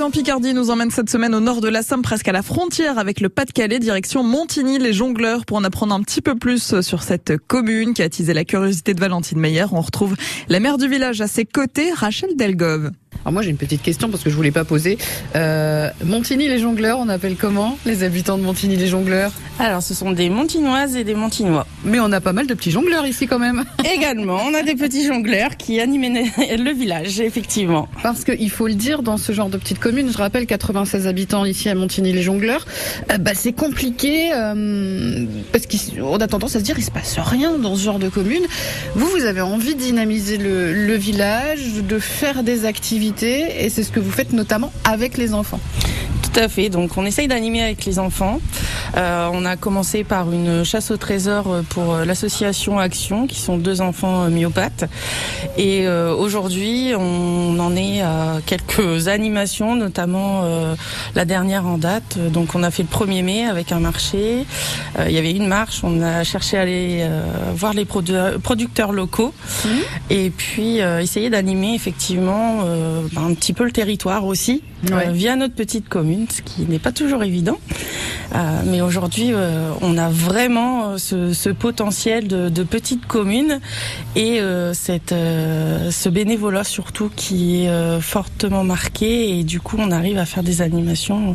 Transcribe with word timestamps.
en 0.00 0.10
Picardie 0.10 0.54
nous 0.54 0.70
emmène 0.70 0.90
cette 0.90 1.10
semaine 1.10 1.34
au 1.34 1.40
nord 1.40 1.60
de 1.60 1.68
la 1.68 1.82
Somme, 1.82 2.00
presque 2.00 2.26
à 2.26 2.32
la 2.32 2.42
frontière 2.42 2.98
avec 2.98 3.20
le 3.20 3.28
Pas-de-Calais, 3.28 3.78
direction 3.78 4.22
Montigny, 4.22 4.78
les 4.78 4.92
jongleurs. 4.92 5.44
Pour 5.44 5.58
en 5.58 5.64
apprendre 5.64 5.94
un 5.94 6.00
petit 6.00 6.22
peu 6.22 6.34
plus 6.34 6.80
sur 6.80 7.02
cette 7.02 7.36
commune 7.36 7.92
qui 7.92 8.00
a 8.00 8.06
attisé 8.06 8.32
la 8.32 8.44
curiosité 8.44 8.94
de 8.94 9.00
Valentine 9.00 9.38
Meyer, 9.38 9.66
on 9.70 9.80
retrouve 9.80 10.16
la 10.48 10.60
mère 10.60 10.78
du 10.78 10.88
village 10.88 11.20
à 11.20 11.26
ses 11.26 11.44
côtés, 11.44 11.92
Rachel 11.92 12.36
Delgove. 12.36 12.90
Alors 13.24 13.32
moi 13.32 13.42
j'ai 13.42 13.50
une 13.50 13.56
petite 13.56 13.82
question 13.82 14.08
parce 14.08 14.24
que 14.24 14.30
je 14.30 14.34
voulais 14.34 14.50
pas 14.50 14.64
poser. 14.64 14.98
Euh, 15.36 15.88
Montigny 16.04 16.48
les 16.48 16.58
jongleurs, 16.58 16.98
on 16.98 17.08
appelle 17.08 17.36
comment 17.36 17.78
les 17.86 18.02
habitants 18.02 18.36
de 18.36 18.42
Montigny 18.42 18.76
les 18.76 18.88
jongleurs 18.88 19.30
Alors 19.60 19.82
ce 19.82 19.94
sont 19.94 20.10
des 20.10 20.28
Montignoises 20.28 20.96
et 20.96 21.04
des 21.04 21.14
Montignois. 21.14 21.66
Mais 21.84 22.00
on 22.00 22.10
a 22.10 22.20
pas 22.20 22.32
mal 22.32 22.46
de 22.48 22.54
petits 22.54 22.72
jongleurs 22.72 23.06
ici 23.06 23.28
quand 23.28 23.38
même. 23.38 23.64
Également, 23.94 24.40
on 24.44 24.54
a 24.54 24.62
des 24.62 24.74
petits 24.74 25.06
jongleurs 25.06 25.56
qui 25.56 25.80
animaient 25.80 26.24
le 26.58 26.72
village, 26.72 27.20
effectivement. 27.20 27.88
Parce 28.02 28.24
qu'il 28.24 28.50
faut 28.50 28.66
le 28.66 28.74
dire, 28.74 29.02
dans 29.02 29.16
ce 29.18 29.32
genre 29.32 29.50
de 29.50 29.56
petite 29.56 29.78
commune, 29.78 30.10
je 30.10 30.18
rappelle 30.18 30.46
96 30.46 31.06
habitants 31.06 31.44
ici 31.44 31.68
à 31.68 31.74
Montigny 31.76 32.12
les 32.12 32.22
jongleurs, 32.22 32.66
euh, 33.12 33.18
bah, 33.18 33.32
c'est 33.34 33.52
compliqué 33.52 34.32
euh, 34.34 35.26
parce 35.52 35.66
qu'on 35.66 36.16
a 36.16 36.26
tendance 36.26 36.56
à 36.56 36.58
se 36.58 36.64
dire 36.64 36.76
il 36.78 36.84
se 36.84 36.90
passe 36.90 37.18
rien 37.18 37.58
dans 37.58 37.76
ce 37.76 37.84
genre 37.84 37.98
de 38.00 38.08
commune. 38.08 38.42
Vous, 38.96 39.06
vous 39.06 39.24
avez 39.24 39.42
envie 39.42 39.76
de 39.76 39.80
dynamiser 39.80 40.38
le, 40.38 40.72
le 40.72 40.94
village, 40.94 41.60
de 41.88 41.98
faire 42.00 42.42
des 42.42 42.64
activités 42.64 43.01
et 43.02 43.68
c'est 43.68 43.82
ce 43.82 43.90
que 43.90 44.00
vous 44.00 44.12
faites 44.12 44.32
notamment 44.32 44.72
avec 44.84 45.16
les 45.16 45.34
enfants. 45.34 45.60
Tout 46.22 46.38
à 46.38 46.48
fait. 46.48 46.68
Donc 46.68 46.96
on 46.96 47.04
essaye 47.04 47.28
d'animer 47.28 47.62
avec 47.62 47.84
les 47.84 47.98
enfants. 47.98 48.38
Euh, 48.96 49.28
on 49.32 49.44
a 49.44 49.56
commencé 49.56 50.04
par 50.04 50.30
une 50.32 50.64
chasse 50.64 50.90
au 50.90 50.96
trésor 50.96 51.62
pour 51.70 51.96
l'association 51.96 52.78
Action, 52.78 53.26
qui 53.26 53.40
sont 53.40 53.56
deux 53.56 53.80
enfants 53.80 54.28
myopathes. 54.28 54.84
Et 55.56 55.86
euh, 55.86 56.14
aujourd'hui, 56.14 56.92
on 56.96 57.58
en 57.58 57.76
est 57.76 58.02
à 58.02 58.38
quelques 58.46 59.08
animations, 59.08 59.74
notamment 59.76 60.42
euh, 60.44 60.74
la 61.14 61.24
dernière 61.24 61.66
en 61.66 61.78
date. 61.78 62.18
Donc 62.32 62.54
on 62.54 62.62
a 62.62 62.70
fait 62.70 62.82
le 62.84 62.88
1er 62.88 63.22
mai 63.22 63.44
avec 63.46 63.72
un 63.72 63.80
marché. 63.80 64.44
Euh, 64.98 65.06
il 65.08 65.14
y 65.14 65.18
avait 65.18 65.32
une 65.32 65.46
marche. 65.46 65.80
On 65.84 66.02
a 66.02 66.24
cherché 66.24 66.56
à 66.58 66.62
aller 66.62 67.00
euh, 67.02 67.22
voir 67.54 67.72
les 67.74 67.84
produ 67.84 68.12
producteurs 68.42 68.92
locaux 68.92 69.32
Mmh. 69.64 69.68
et 70.10 70.30
puis 70.30 70.80
euh, 70.80 71.00
essayer 71.00 71.30
d'animer 71.30 71.74
effectivement 71.74 72.62
ben, 73.12 73.22
un 73.30 73.34
petit 73.34 73.52
peu 73.52 73.64
le 73.64 73.70
territoire 73.72 74.24
aussi 74.24 74.62
Ouais. 74.90 75.12
via 75.12 75.36
notre 75.36 75.54
petite 75.54 75.88
commune, 75.88 76.26
ce 76.28 76.42
qui 76.42 76.62
n'est 76.62 76.80
pas 76.80 76.90
toujours 76.90 77.22
évident. 77.22 77.56
Mais 78.66 78.80
aujourd'hui, 78.80 79.30
euh, 79.32 79.70
on 79.80 79.96
a 79.98 80.08
vraiment 80.08 80.90
euh, 80.90 80.98
ce, 80.98 81.32
ce 81.32 81.50
potentiel 81.50 82.28
de, 82.28 82.48
de 82.48 82.62
petite 82.62 83.06
commune 83.06 83.60
et 84.16 84.40
euh, 84.40 84.74
cette, 84.74 85.12
euh, 85.12 85.90
ce 85.90 86.08
bénévolat 86.08 86.64
surtout 86.64 87.10
qui 87.14 87.64
est 87.64 87.68
euh, 87.68 88.00
fortement 88.00 88.64
marqué 88.64 89.38
et 89.38 89.44
du 89.44 89.60
coup, 89.60 89.76
on 89.78 89.90
arrive 89.90 90.18
à 90.18 90.24
faire 90.26 90.42
des 90.42 90.62
animations 90.62 91.34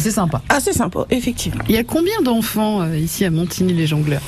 c'est 0.00 0.10
sympa. 0.10 0.40
assez 0.48 0.72
sympas, 0.72 1.06
effectivement. 1.10 1.62
Il 1.68 1.74
y 1.74 1.78
a 1.78 1.84
combien 1.84 2.20
d'enfants 2.22 2.80
euh, 2.82 2.96
ici 2.96 3.24
à 3.24 3.30
Montigny 3.30 3.72
les 3.74 3.86
jongleurs? 3.86 4.22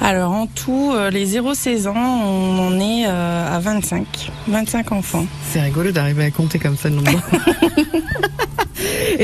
Alors 0.00 0.32
en 0.32 0.46
tout, 0.46 0.92
euh, 0.94 1.10
les 1.10 1.26
0-16 1.38 1.88
ans, 1.88 1.94
on 1.96 2.58
en 2.68 2.78
est 2.80 3.06
euh, 3.08 3.56
à 3.56 3.58
25, 3.58 4.30
25 4.46 4.92
enfants. 4.92 5.26
C'est 5.50 5.60
rigolo 5.60 5.90
d'arriver 5.90 6.24
à 6.24 6.30
compter 6.30 6.58
comme 6.58 6.76
ça 6.76 6.88
le 6.88 6.96
nombre. 6.96 7.20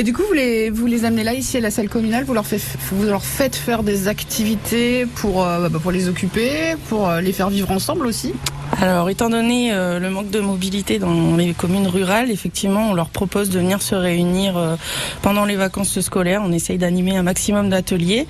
Du 0.04 0.12
coup, 0.12 0.22
vous 0.28 0.34
les, 0.34 0.68
les 0.68 1.06
amenez 1.06 1.24
là, 1.24 1.32
ici 1.32 1.56
à 1.56 1.60
la 1.60 1.70
salle 1.70 1.88
communale, 1.88 2.24
vous 2.24 2.34
leur, 2.34 2.44
faites 2.44 3.56
faire 3.56 3.82
des 3.82 4.06
activités 4.06 5.06
pour, 5.06 5.42
euh, 5.42 5.70
bah, 5.70 5.78
pour 5.82 5.92
les 5.92 6.10
occuper, 6.10 6.74
pour 6.90 7.08
euh, 7.08 7.22
les 7.22 7.32
faire 7.32 7.48
vivre 7.48 7.70
ensemble 7.70 8.06
aussi 8.06 8.34
Alors, 8.80 9.08
étant 9.08 9.30
donné 9.30 9.72
euh, 9.72 9.98
le 9.98 10.10
manque 10.10 10.30
de 10.30 10.40
mobilité 10.40 10.98
dans 10.98 11.36
les 11.36 11.52
communes 11.52 11.86
rurales, 11.86 12.30
effectivement, 12.30 12.90
on 12.90 12.94
leur 12.94 13.08
propose 13.08 13.50
de 13.50 13.58
venir 13.58 13.82
se 13.82 13.94
réunir 13.94 14.56
euh, 14.56 14.76
pendant 15.22 15.44
les 15.44 15.56
vacances 15.56 16.00
scolaires. 16.00 16.42
On 16.44 16.52
essaye 16.52 16.78
d'animer 16.78 17.16
un 17.16 17.22
maximum 17.22 17.70
d'ateliers 17.70 18.26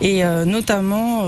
et 0.00 0.24
euh, 0.24 0.44
notamment 0.44 1.24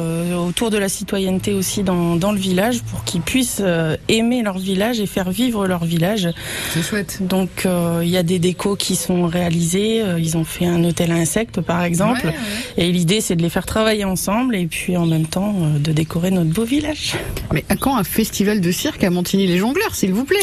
autour 0.46 0.70
de 0.70 0.78
la 0.78 0.88
citoyenneté 0.88 1.52
aussi 1.52 1.82
dans, 1.82 2.16
dans 2.16 2.32
le 2.32 2.38
village 2.38 2.82
pour 2.82 3.04
qu'ils 3.04 3.20
puissent 3.20 3.62
aimer 4.08 4.42
leur 4.42 4.58
village 4.58 5.00
et 5.00 5.06
faire 5.06 5.30
vivre 5.30 5.66
leur 5.66 5.84
village. 5.84 6.28
C'est 6.72 6.82
chouette. 6.82 7.18
Donc, 7.20 7.66
il 8.02 8.08
y 8.08 8.16
a 8.16 8.22
des 8.22 8.38
décos 8.38 8.76
qui 8.76 8.96
sont 8.96 9.26
réalisés. 9.26 10.02
Ils 10.18 10.36
ont 10.36 10.44
fait 10.44 10.66
un 10.66 10.82
hôtel 10.84 11.12
à 11.12 11.16
insectes, 11.16 11.60
par 11.60 11.82
exemple. 11.82 12.26
Ouais, 12.26 12.30
ouais. 12.30 12.84
Et 12.84 12.92
l'idée, 12.92 13.20
c'est 13.20 13.36
de 13.36 13.42
les 13.42 13.50
faire 13.50 13.66
travailler 13.66 14.04
ensemble 14.04 14.56
et 14.56 14.66
puis 14.66 14.96
en 14.96 15.06
même 15.06 15.26
temps 15.26 15.54
de 15.78 15.92
décorer 15.92 16.30
notre 16.30 16.50
beau 16.50 16.64
village. 16.64 17.14
Mais 17.52 17.64
à 17.68 17.76
quand 17.76 17.96
un 17.96 18.04
festival 18.04 18.55
de 18.60 18.70
cirque 18.70 19.04
à 19.04 19.10
Montigny 19.10 19.46
les 19.46 19.58
jongleurs, 19.58 19.94
s'il 19.94 20.12
vous 20.12 20.24
plaît 20.24 20.38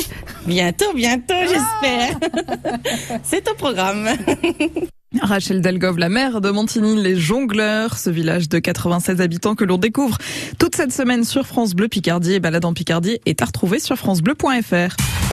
Bientôt, 0.46 0.94
bientôt, 0.94 1.34
j'espère. 1.42 2.20
C'est 3.24 3.50
au 3.50 3.54
programme. 3.56 4.10
Rachel 5.22 5.62
Delgove, 5.62 6.00
la 6.00 6.10
mère 6.10 6.42
de 6.42 6.50
Montigny, 6.50 7.02
les 7.02 7.16
jongleurs, 7.16 7.98
ce 7.98 8.10
village 8.10 8.50
de 8.50 8.60
96 8.60 9.22
habitants 9.22 9.56
que 9.56 9.64
l'on 9.64 9.78
découvre 9.78 10.18
toute 10.58 10.76
cette 10.76 10.92
semaine 10.92 11.24
sur 11.24 11.46
France 11.46 11.76
Bleu 11.76 11.88
Picardie 11.88 12.34
et 12.34 12.40
Balade 12.40 12.66
en 12.66 12.74
Picardie 12.74 13.20
est 13.26 13.42
à 13.42 13.46
retrouver 13.46 13.80
sur 13.80 13.96
francebleu.fr. 13.98 14.96